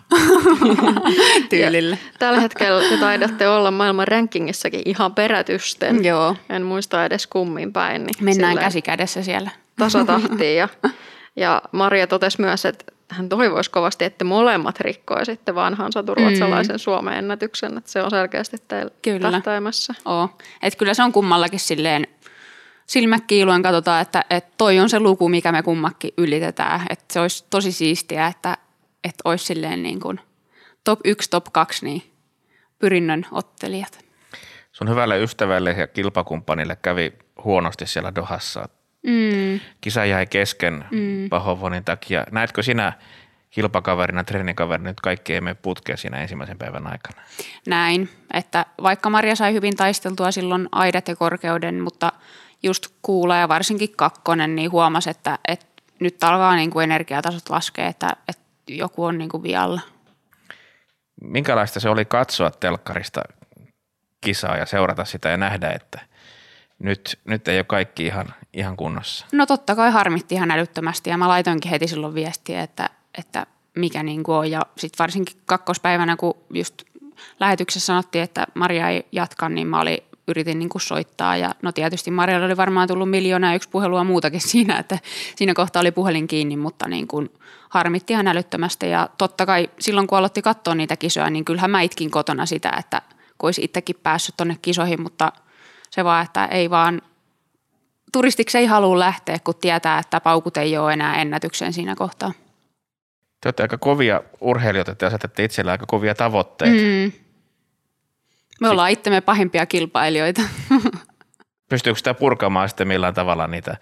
[1.51, 1.99] tyylille.
[2.13, 6.05] Ja tällä hetkellä te taidatte olla maailman rankingissakin ihan perätysten.
[6.05, 6.37] Joo.
[6.49, 8.05] En muista edes kummin päin.
[8.05, 9.51] Niin Mennään käsi kädessä siellä.
[9.79, 10.69] Tasatahtiin ja,
[11.37, 16.79] ja Maria totesi myös, että hän toivoisi kovasti, että molemmat rikkoisitte vanhan saturuotsalaisen mm.
[16.79, 19.31] Suomen ennätyksen, että se on selkeästi teillä kyllä.
[19.31, 19.95] tähtäimässä.
[20.05, 20.29] Oo.
[20.63, 22.07] Et kyllä se on kummallakin silleen
[22.87, 26.81] silmät kiiluen katsotaan, että, että toi on se luku, mikä me kummakin ylitetään.
[26.91, 28.59] Että se olisi tosi siistiä, että,
[29.05, 30.21] että olisi silleen niin kuin
[30.85, 32.03] top 1, top 2 niin
[32.79, 34.05] pyrinnön ottelijat.
[34.73, 37.13] Sun hyvälle ystävälle ja kilpakumppanille kävi
[37.45, 38.69] huonosti siellä Dohassa.
[39.03, 39.61] Mm.
[39.81, 41.29] Kisa jäi kesken mm.
[41.31, 42.25] pahoinvoinnin takia.
[42.31, 42.93] Näetkö sinä
[43.51, 47.23] kilpakaverina, treenikaverina nyt kaikki ei mene putkeen siinä ensimmäisen päivän aikana?
[47.67, 52.13] Näin, että vaikka Maria sai hyvin taisteltua silloin aidat ja korkeuden, mutta
[52.65, 55.67] just kuulla ja varsinkin kakkonen, niin huomasi, että, että
[56.01, 59.81] nyt alkaa niin kuin energiatasot laskea, että, että joku on niin kuin vialla.
[61.21, 63.23] Minkälaista se oli katsoa telkkarista
[64.21, 66.01] kisaa ja seurata sitä ja nähdä, että
[66.79, 69.27] nyt, nyt ei ole kaikki ihan, ihan kunnossa?
[69.33, 73.47] No totta kai harmitti ihan älyttömästi ja mä laitoinkin heti silloin viestiä, että, että
[73.77, 74.51] mikä niin kuin on.
[74.51, 76.83] Ja sitten varsinkin kakkospäivänä, kun just
[77.41, 81.37] lähetyksessä sanottiin, että Maria ei jatka, niin mä olin, yritin niin kuin soittaa.
[81.37, 84.99] Ja no tietysti Marialle oli varmaan tullut miljoona yksi puhelua muutakin siinä, että
[85.37, 87.31] siinä kohtaa oli puhelin kiinni, mutta niin kuin
[87.69, 88.91] harmitti ihan älyttömästi.
[88.91, 92.73] Ja totta kai silloin, kun aloitti katsoa niitä kisoja, niin kyllähän mä itkin kotona sitä,
[92.79, 93.03] että
[93.39, 95.33] kun olisi itsekin päässyt tonne kisoihin, mutta
[95.91, 97.03] se vaan, että ei vaan
[98.13, 102.33] turistiksi ei halua lähteä, kun tietää, että paukut ei ole enää ennätyksen siinä kohtaa.
[103.41, 106.83] Te olette aika kovia urheilijoita, te asetatte itsellä aika kovia tavoitteita.
[106.83, 107.24] Mm.
[108.61, 110.43] Me ollaan itsemme pahimpia kilpailijoita.
[111.71, 113.77] Pystyykö sitä purkamaan sitten millään tavalla niitä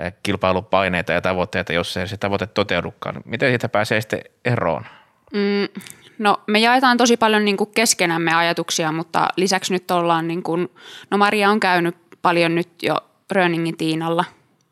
[0.00, 3.22] eh, kilpailupaineita ja tavoitteita, jos ei se tavoite toteudukaan?
[3.24, 4.86] Miten siitä pääsee sitten eroon?
[5.32, 5.82] Mm,
[6.18, 10.68] no me jaetaan tosi paljon niin kuin keskenämme ajatuksia, mutta lisäksi nyt ollaan, niin kuin,
[11.10, 12.96] no Maria on käynyt paljon nyt jo
[13.30, 14.24] Röningin Tiinalla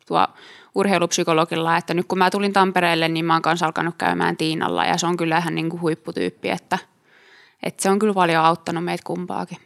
[0.07, 0.27] tuo
[0.75, 4.97] urheilupsykologilla, että nyt kun mä tulin Tampereelle, niin mä oon kanssa alkanut käymään Tiinalla ja
[4.97, 6.77] se on kyllä ihan niin kuin huipputyyppi, että,
[7.63, 9.57] että se on kyllä paljon auttanut meitä kumpaakin.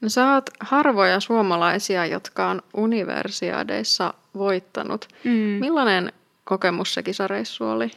[0.00, 5.08] No sä oot harvoja suomalaisia, jotka on universiaadeissa voittanut.
[5.24, 5.30] Mm.
[5.30, 6.12] Millainen
[6.44, 7.90] kokemus se kisareissu oli?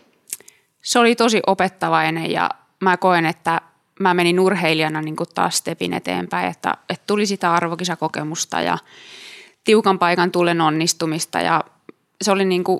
[0.81, 3.61] Se oli tosi opettavainen ja mä koen, että
[3.99, 8.77] mä menin urheilijana niin kuin taas stepin eteenpäin, että, että tuli sitä arvokisakokemusta ja
[9.63, 11.63] tiukan paikan tullen onnistumista ja
[12.21, 12.79] se oli niin kuin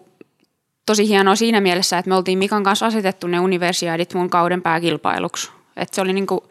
[0.86, 5.52] tosi hienoa siinä mielessä, että me oltiin Mikan kanssa asetettu ne universiaadit mun kauden pääkilpailuksi.
[5.76, 6.42] Että se oli niin kuin,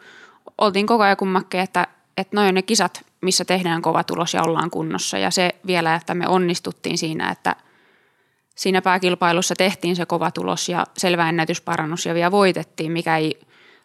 [0.57, 4.69] oltiin koko ajan kummakke, että, että noin ne kisat, missä tehdään kova tulos ja ollaan
[4.69, 5.17] kunnossa.
[5.17, 7.55] Ja se vielä, että me onnistuttiin siinä, että
[8.55, 13.39] siinä pääkilpailussa tehtiin se kova tulos ja selvä ennätysparannus ja vielä voitettiin, mikä ei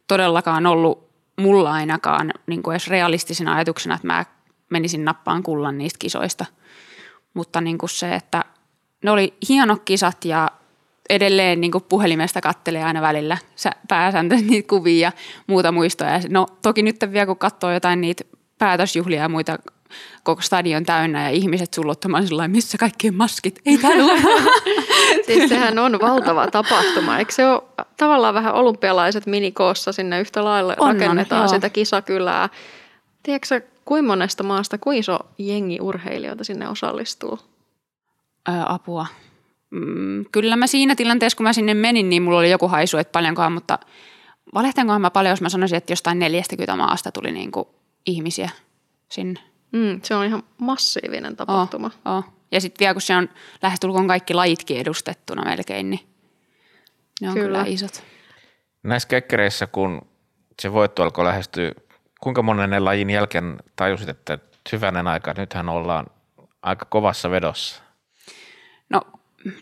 [0.09, 4.25] todellakaan ollut mulla ainakaan niin kuin edes realistisena ajatuksena, että mä
[4.71, 6.47] menisin nappaan kullan niistä kisoista.
[7.35, 8.45] Mutta niin kuin se, että
[9.05, 10.51] ne oli hienot kisat ja
[11.11, 13.39] edelleen niin kuin puhelimesta kattelee aina välillä
[13.89, 15.13] pääsääntöisesti niitä kuvia ja
[15.47, 16.21] muuta muistoja.
[16.29, 18.25] No toki nyt vielä kun katsoo jotain niitä
[18.59, 19.59] päätösjuhlia ja muita
[20.23, 23.61] koko stadion täynnä ja ihmiset sullottamaan sillä missä kaikkien maskit?
[23.67, 24.13] Ei täällä
[25.27, 27.19] Siis sehän on valtava tapahtuma.
[27.19, 27.63] Eikö se ole
[27.97, 32.49] tavallaan vähän olympialaiset minikoossa sinne yhtä lailla on, rakennetaan on, sitä kisakylää?
[33.23, 37.39] Tiedätkö kuinka monesta maasta, kuinka iso jengi urheilijoita sinne osallistuu?
[38.47, 39.07] Ää, apua.
[39.71, 43.13] Mm, kyllä mä siinä tilanteessa, kun mä sinne menin, niin mulla oli joku haisu, että
[43.13, 43.79] paljonkohan, mutta
[44.55, 47.69] valehtankohan mä paljon, jos mä sanoisin, että jostain 40 maasta tuli niin kuin
[48.07, 48.51] ihmisiä
[49.11, 49.41] sinne.
[49.73, 51.91] Mm, se on ihan massiivinen tapahtuma.
[52.05, 52.25] Oh, oh.
[52.53, 53.29] Ja sitten vielä kun se on
[53.63, 56.01] lähestulkoon kaikki lajitkin edustettuna melkein, niin
[57.21, 58.03] ne on kyllä, kyllä isot.
[58.83, 60.09] Näissä kekkereissä, kun
[60.61, 61.73] se voitto alkoi lähestyä,
[62.21, 64.39] kuinka monen lajin jälkeen tajusit, että
[64.73, 66.07] hyvänen aika, nythän ollaan
[66.63, 67.83] aika kovassa vedossa?
[68.91, 69.03] No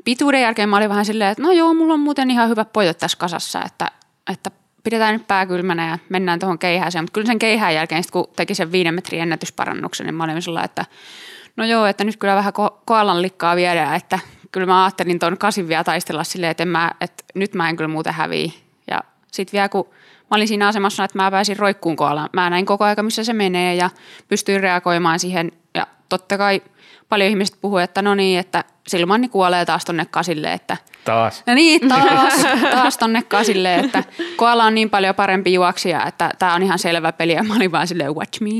[0.04, 2.98] pituuden jälkeen mä olin vähän silleen, että no joo, mulla on muuten ihan hyvä pojat
[2.98, 3.90] tässä kasassa, että,
[4.32, 4.50] että
[4.84, 7.04] pidetään nyt pää kylmänä ja mennään tuohon keihääseen.
[7.04, 10.42] Mutta kyllä sen keihään jälkeen, sit kun teki sen viiden metrin ennätysparannuksen, niin mä olin
[10.42, 10.84] sillä, että
[11.56, 14.18] no joo, että nyt kyllä vähän ko- koalan likkaa viedään, että
[14.52, 17.88] kyllä mä ajattelin tuon kasin vielä taistella silleen, että, mä, että nyt mä en kyllä
[17.88, 18.52] muuten häviä.
[18.90, 19.00] Ja
[19.32, 19.88] sitten vielä kun
[20.30, 23.32] mä olin siinä asemassa, että mä pääsin roikkuun koalaan, mä näin koko aika, missä se
[23.32, 23.90] menee ja
[24.28, 25.52] pystyin reagoimaan siihen.
[25.74, 26.62] Ja totta kai–
[27.08, 31.42] paljon ihmiset puhuu, että no niin, että Silmanni kuolee taas tonne kasille, että Taas.
[31.46, 32.34] No niin, taas,
[32.70, 34.04] taas tonne kasille, että
[34.36, 37.72] Koala on niin paljon parempi juoksija, että tämä on ihan selvä peli ja mä olin
[37.72, 38.50] vaan silleen, watch me.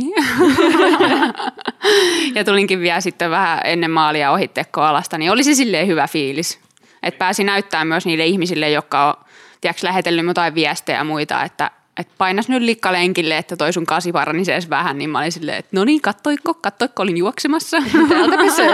[2.35, 6.61] ja tulinkin vielä sitten vähän ennen maalia ohitte Koalasta, niin oli se silleen hyvä fiilis.
[7.03, 9.15] Että pääsi näyttää myös niille ihmisille, jotka on
[9.61, 14.13] tiedätkö, lähetellyt jotain viestejä ja muita, että että painas nyt likkalenkille, että toi sun kasi
[14.13, 17.77] paranisi edes vähän, niin mä olin silleen, että no niin, kattoikko, kattoikko, olin juoksemassa.
[18.09, 18.69] Täältä se.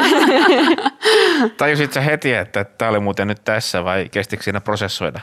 [1.59, 5.21] Tajusit sä heti, että tämä oli muuten nyt tässä vai kestikö siinä prosessoida?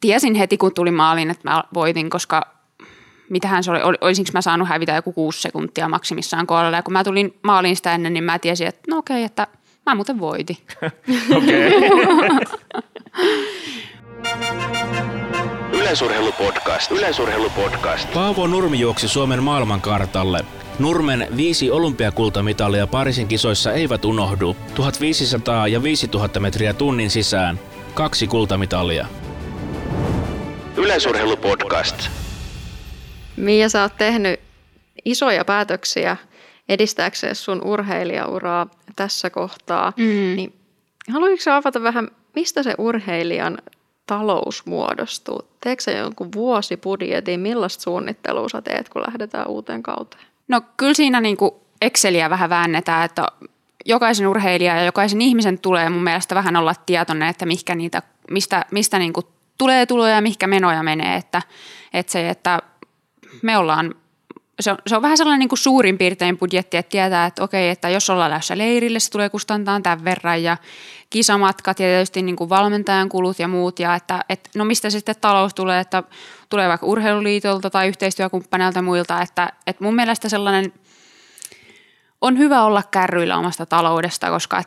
[0.00, 2.58] Tiesin heti, kun tuli maaliin, että mä voitin, koska
[3.30, 6.76] mitähän se oli, olisinko mä saanut hävitä joku kuusi sekuntia maksimissaan kohdalla.
[6.76, 9.46] Ja kun mä tulin maaliin sitä ennen, niin mä tiesin, että no okei, okay, että
[9.86, 10.56] mä muuten voitin.
[11.36, 11.72] Okei.
[15.88, 16.90] Yleisurheilupodcast.
[16.90, 18.14] Yleisurheilupodcast.
[18.14, 20.44] Paavo Nurmi juoksi Suomen maailmankartalle.
[20.78, 24.56] Nurmen viisi olympiakultamitalia Pariisin kisoissa eivät unohdu.
[24.74, 27.60] 1500 ja 5000 metriä tunnin sisään.
[27.94, 29.06] Kaksi kultamitalia.
[30.76, 32.08] Yleisurheilupodcast.
[33.36, 34.40] Mia, sä oot tehnyt
[35.04, 36.16] isoja päätöksiä
[36.68, 39.92] edistääkseen sun urheilijauraa tässä kohtaa.
[39.96, 40.36] Mm.
[40.36, 40.52] Niin
[41.12, 43.58] haluaisitko sä avata vähän, mistä se urheilijan
[44.08, 45.48] talous muodostuu?
[45.60, 47.40] Teekö sä jonkun vuosibudjetin?
[47.40, 50.24] Millaista suunnittelua sä teet, kun lähdetään uuteen kauteen?
[50.48, 53.26] No kyllä siinä niin kuin Exceliä vähän väännetään, että
[53.86, 58.64] jokaisen urheilijan ja jokaisen ihmisen tulee mun mielestä vähän olla tietoinen, että mihkä niitä, mistä,
[58.70, 59.26] mistä niin kuin
[59.58, 61.16] tulee tuloja ja mihinkä menoja menee.
[61.16, 61.42] Että,
[61.92, 62.62] että se, että
[63.42, 63.94] me ollaan
[64.60, 67.68] se on, se on vähän sellainen niin kuin suurin piirtein budjetti, että tietää, että okei,
[67.68, 70.56] että jos ollaan lähdössä leirille, se tulee kustantaan tämän verran ja
[71.10, 75.14] kisamatkat ja tietysti niin kuin valmentajan kulut ja muut ja että, että no mistä sitten
[75.20, 76.02] talous tulee, että
[76.48, 80.72] tulee vaikka urheiluliitolta tai yhteistyökumppaneilta muilta, että, että mun mielestä sellainen
[82.20, 84.62] on hyvä olla kärryillä omasta taloudesta, koska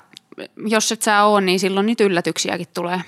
[0.68, 3.02] jos et sä ole, niin silloin niitä yllätyksiäkin tulee.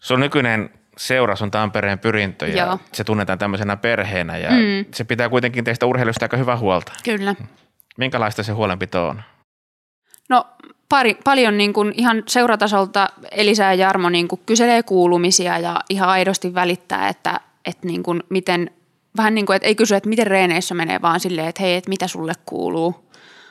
[0.00, 2.78] Se on nykyinen seura on Tampereen pyrintö ja Joo.
[2.92, 4.84] se tunnetaan tämmöisenä perheenä ja mm.
[4.94, 6.92] se pitää kuitenkin teistä urheilusta aika hyvää huolta.
[7.04, 7.34] Kyllä.
[7.96, 9.22] Minkälaista se huolenpito on?
[10.28, 10.46] No
[10.88, 16.08] pari, paljon niin kuin ihan seuratasolta Elisa ja Jarmo niin kuin kyselee kuulumisia ja ihan
[16.08, 18.70] aidosti välittää, että, että niin kuin miten,
[19.16, 21.90] vähän niin kuin, että ei kysy, että miten reeneissä menee, vaan silleen, että hei, että
[21.90, 23.08] mitä sulle kuuluu.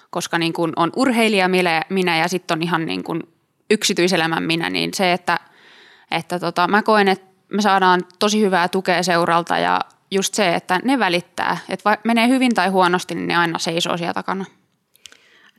[0.10, 3.24] Koska niin kuin on urheilija minä, minä ja sitten on ihan niin kuin
[3.72, 5.40] yksityiselämän minä, niin se, että,
[6.12, 9.82] että tota, mä koen, että me saadaan tosi hyvää tukea seuralta ja
[10.12, 11.58] just se, että ne välittää.
[11.70, 14.46] Että vai menee hyvin tai huonosti, niin ne aina seisoo siellä takana.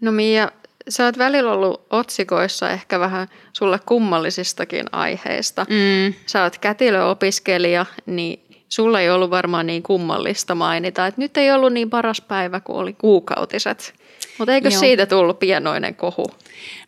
[0.00, 0.50] No Mia,
[0.88, 5.66] sä oot välillä ollut otsikoissa ehkä vähän sulle kummallisistakin aiheista.
[5.68, 6.14] Mm.
[6.26, 11.72] Sä oot kätilöopiskelija, niin sulla ei ollut varmaan niin kummallista mainita, että nyt ei ollut
[11.72, 13.94] niin paras päivä kuin oli kuukautiset.
[14.38, 14.80] Mutta eikö Joo.
[14.80, 16.26] siitä tullut pienoinen kohu?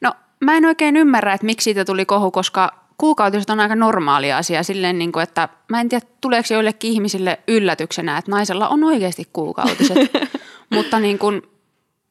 [0.00, 4.32] No mä en oikein ymmärrä, että miksi siitä tuli kohu, koska kuukautiset on aika normaali
[4.32, 8.84] asia silleen, niin kuin, että mä en tiedä, tuleeko joillekin ihmisille yllätyksenä, että naisella on
[8.84, 9.98] oikeasti kuukautiset.
[10.74, 11.42] Mutta niin kuin,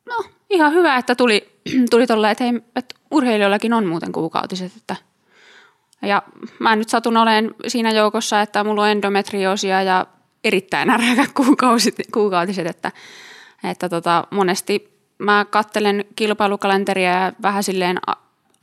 [0.06, 1.50] no ihan hyvä, että tuli,
[1.92, 4.72] tuli tolleen, että, hei, että urheilijoillakin on muuten kuukautiset.
[4.78, 4.96] Että.
[6.02, 6.24] Ja
[6.60, 10.06] mä nyt satun olen siinä joukossa, että mulla on endometrioosia ja
[10.44, 10.90] erittäin
[11.34, 12.92] kuukausit, kuukautiset, että,
[13.64, 18.00] että tota, monesti mä kattelen kilpailukalenteria ja vähän silleen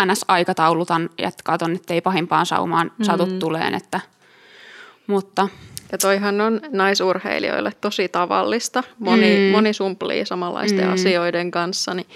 [0.05, 3.39] NS-aikataulutan ja katon, että ei pahimpaan saumaan satu mm.
[3.39, 3.75] tuleen.
[3.75, 4.01] Että,
[5.07, 5.49] mutta
[5.93, 8.83] Ja toihan on naisurheilijoille tosi tavallista.
[8.99, 9.53] Moni, Mm.
[9.53, 10.93] moni sumplii samanlaisten Mm.
[10.93, 11.95] asioiden kanssa.
[11.95, 12.07] Niin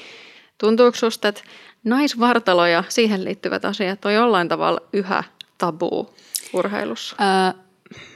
[0.58, 1.42] tuntuuko susta, että
[1.84, 5.24] naisvartalo ja siihen liittyvät asiat on jollain tavalla yhä
[5.58, 6.14] tabuu
[6.52, 7.16] urheilussa?
[7.20, 7.60] öö,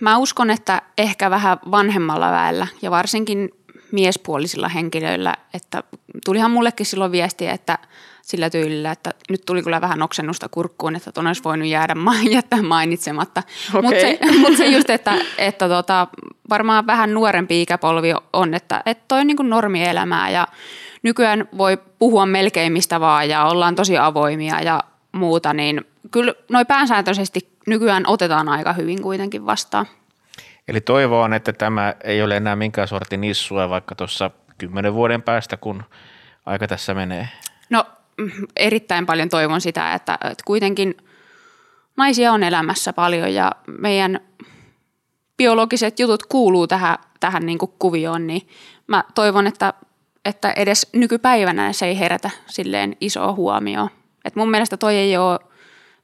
[0.00, 3.50] mä uskon, että ehkä vähän vanhemmalla väellä ja varsinkin
[3.92, 5.82] miespuolisilla henkilöillä, että
[6.24, 7.78] tulihan mullekin silloin viestiä, että
[8.24, 12.22] sillä tyylillä, että nyt tuli kyllä vähän oksennusta kurkkuun, että ton olisi voinut jäädä ma-
[12.30, 13.42] jättää mainitsematta.
[13.72, 14.00] Mutta Okei.
[14.00, 16.08] se, mut se just, että, että tota,
[16.50, 20.48] varmaan vähän nuorempi ikäpolvi on, että, että toi on niin kuin normielämää ja
[21.02, 24.80] nykyään voi puhua melkein mistä vaan ja ollaan tosi avoimia ja
[25.12, 29.86] muuta, niin kyllä noin pääsääntöisesti nykyään otetaan aika hyvin kuitenkin vastaan.
[30.68, 35.22] Eli toivo on, että tämä ei ole enää minkään sortin issua vaikka tuossa kymmenen vuoden
[35.22, 35.82] päästä, kun
[36.46, 37.28] aika tässä menee.
[37.70, 37.86] No
[38.56, 40.96] erittäin paljon toivon sitä, että, että kuitenkin
[41.96, 44.20] naisia on elämässä paljon ja meidän
[45.36, 48.48] biologiset jutut kuuluu tähän, tähän niin kuin kuvioon, niin
[48.86, 49.72] mä toivon, että,
[50.24, 53.90] että edes nykypäivänä se ei herätä silleen isoa huomioon.
[54.24, 55.38] Et mun mielestä toi ei ole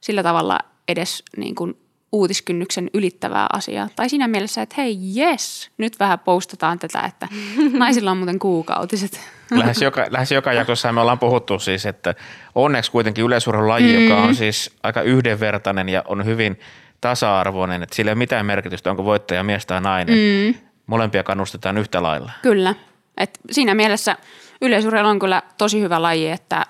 [0.01, 1.77] sillä tavalla edes niin kuin
[2.11, 3.89] uutiskynnyksen ylittävää asiaa.
[3.95, 7.27] Tai siinä mielessä, että hei jes, nyt vähän postataan tätä, että
[7.73, 9.19] naisilla on muuten kuukautiset.
[9.59, 12.15] Lähes joka, lähes joka jaksossa me ollaan puhuttu siis, että
[12.55, 14.03] onneksi kuitenkin yleisurheilulaji, mm.
[14.03, 16.59] joka on siis aika yhdenvertainen ja on hyvin
[17.01, 20.15] tasa-arvoinen, että sillä ei ole mitään merkitystä, onko voittaja mies tai nainen.
[20.15, 20.53] Mm.
[20.87, 22.31] Molempia kannustetaan yhtä lailla.
[22.41, 22.75] Kyllä.
[23.17, 24.17] Et siinä mielessä
[24.61, 26.65] yleisurheilu on kyllä tosi hyvä laji, että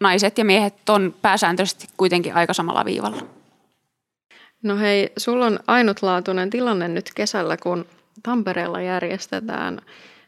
[0.00, 3.22] naiset ja miehet on pääsääntöisesti kuitenkin aika samalla viivalla.
[4.62, 7.86] No hei, sulla on ainutlaatuinen tilanne nyt kesällä, kun
[8.22, 9.80] Tampereella järjestetään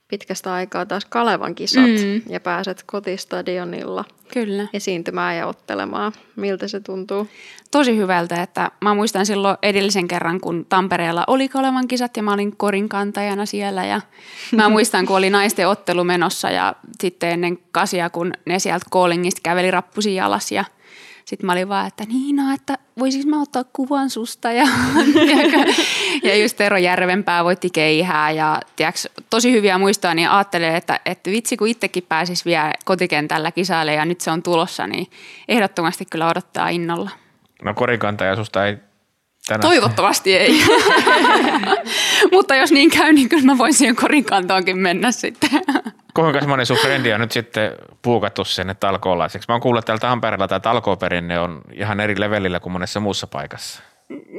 [0.08, 2.22] pitkästä aikaa taas Kalevan kisat Mm.
[2.32, 4.66] ja pääset kotistadionilla Kyllä.
[4.72, 6.12] esiintymään ja ottelemaan.
[6.36, 7.28] Miltä se tuntuu?
[7.70, 12.32] Tosi hyvältä, että mä muistan silloin edellisen kerran, kun Tampereella oli Kalevan kisat ja mä
[12.32, 14.00] olin korinkantajana siellä ja
[14.56, 19.40] mä muistan, kun oli naisten ottelu menossa ja sitten ennen kasia, kun ne sieltä Callingista
[19.42, 20.64] käveli rappusi jalas ja
[21.28, 24.66] sitten mä olin vaan, että niin no, että voisinko mä ottaa kuvan susta ja,
[26.22, 31.30] ja just Tero Järvenpää voitti keihää ja tiiäks, tosi hyviä muistoja, niin ajattelee, että, että
[31.30, 35.06] vitsi kun itsekin pääsis vielä kotikentällä kisaille ja nyt se on tulossa, niin
[35.48, 37.10] ehdottomasti kyllä odottaa innolla.
[37.62, 38.76] No korikantaja susta ei
[39.48, 39.60] tänään.
[39.60, 40.62] Toivottavasti ei.
[42.32, 45.50] Mutta jos niin käy, niin kyllä mä voin siihen korinkantoonkin mennä sitten.
[46.18, 49.48] Kuinka semmoinen sun frendi on nyt sitten puukattu sinne talkoolaiseksi?
[49.48, 53.26] Mä oon kuullut, että täällä Tampereella tämä talkooperinne on ihan eri levelillä kuin monessa muussa
[53.26, 53.82] paikassa.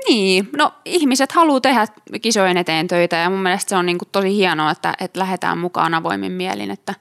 [0.07, 1.87] Niin, no ihmiset haluaa tehdä
[2.21, 5.57] kisojen eteen töitä ja mun mielestä se on niin kuin tosi hienoa, että, että lähdetään
[5.57, 6.71] mukaan avoimin mielin.
[6.71, 6.93] Että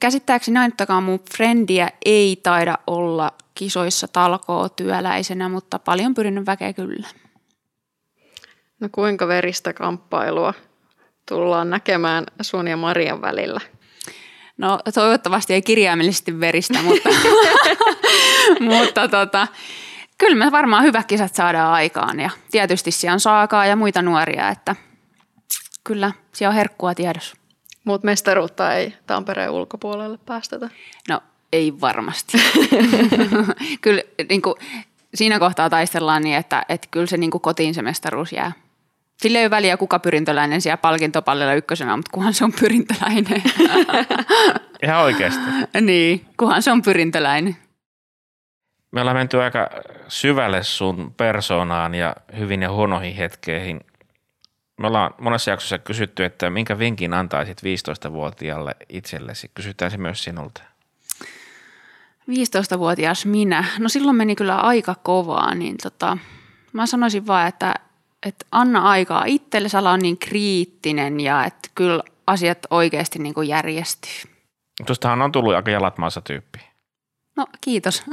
[0.00, 7.08] käsittääkseni ainuttakaan mun frendiä ei taida olla kisoissa talkoo työläisenä, mutta paljon pyrinnön väkeä kyllä.
[8.80, 10.54] No kuinka veristä kamppailua
[11.28, 13.60] tullaan näkemään sun ja Marian välillä?
[14.58, 17.08] No toivottavasti ei kirjaimellisesti veristä, mutta,
[18.70, 19.46] mutta tota,
[20.18, 24.48] kyllä me varmaan hyvät kisat saadaan aikaan ja tietysti siellä on Saakaa ja muita nuoria,
[24.48, 24.76] että
[25.84, 27.36] kyllä siellä on herkkua tiedossa.
[27.84, 30.70] Mutta mestaruutta ei Tampereen ulkopuolelle päästetä.
[31.08, 31.20] No
[31.52, 32.38] ei varmasti.
[33.80, 34.54] kyllä niin kuin,
[35.14, 38.52] siinä kohtaa taistellaan niin, että, että kyllä se niin kuin kotiin se mestaruus jää.
[39.18, 43.42] Sillä ei ole väliä, kuka pyrintöläinen siellä palkintopallilla ykkösenä, mutta kunhan se on pyrintöläinen.
[44.82, 45.40] Ihan oikeasti.
[45.80, 47.56] niin, kunhan se on pyrintöläinen.
[48.90, 49.70] Me ollaan menty aika
[50.08, 53.80] syvälle sun persoonaan ja hyvin ja huonoihin hetkeihin.
[54.80, 59.50] Me ollaan monessa jaksossa kysytty, että minkä vinkin antaisit 15-vuotiaalle itsellesi.
[59.54, 60.62] Kysytään se myös sinulta.
[62.30, 63.64] 15-vuotias minä.
[63.78, 66.18] No silloin meni kyllä aika kovaa, niin tota,
[66.72, 67.74] mä sanoisin vaan, että,
[68.26, 73.48] että anna aikaa itsellesi, ala on niin kriittinen ja että kyllä asiat oikeasti niin kuin
[73.48, 74.32] järjestyy.
[74.86, 76.58] Tuostahan on tullut aika jalat maassa tyyppi.
[77.36, 78.02] No kiitos.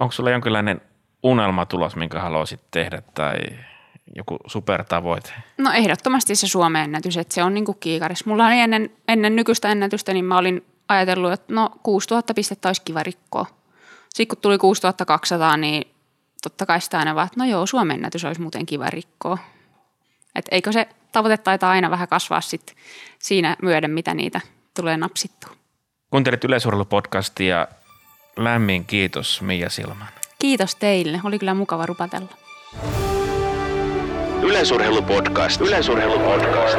[0.00, 0.80] Onko sulla jonkinlainen
[1.22, 3.38] unelmatulos, minkä haluaisit tehdä tai
[4.16, 5.32] joku supertavoite?
[5.58, 8.26] No ehdottomasti se Suomen ennätys, että se on niin kuin kiikaris.
[8.26, 12.82] Mulla oli ennen, ennen nykyistä ennätystä, niin mä olin ajatellut, että no 6000 pistettä olisi
[12.84, 13.46] kiva rikkoa.
[14.08, 15.91] Sitten kun tuli 6200, niin
[16.42, 19.38] totta kai sitä aina vaan, että no joo, Suomen ennätys olisi muuten kiva rikkoa.
[20.34, 22.76] Et eikö se tavoite taitaa aina vähän kasvaa sit
[23.18, 24.40] siinä myöden, mitä niitä
[24.74, 25.50] tulee napsittua.
[26.10, 27.68] Kuuntelit Yleisurheilupodcastia.
[28.36, 30.08] Lämmin kiitos Mia Silman.
[30.38, 31.20] Kiitos teille.
[31.24, 32.28] Oli kyllä mukava rupatella.
[34.42, 35.60] Yleisurheilupodcast.
[35.60, 36.78] Yleisurheilupodcast.